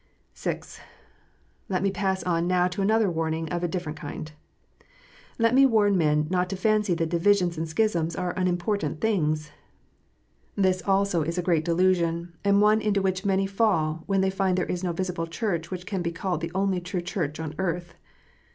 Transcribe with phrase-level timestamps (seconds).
[0.33, 0.79] (6)
[1.69, 4.31] Let me pass on now to another warning of a different kind.
[5.37, 9.51] Let me warn men not to fancy that divisions and schisms are unimportant things.
[10.55, 14.57] This also is a great delusion, and one into which many fall, when they find
[14.57, 17.93] there is no visible Church which can be called the only true Church on earth.